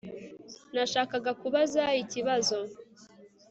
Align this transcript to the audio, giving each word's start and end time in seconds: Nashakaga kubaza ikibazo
Nashakaga 0.73 1.31
kubaza 1.41 1.83
ikibazo 2.01 2.57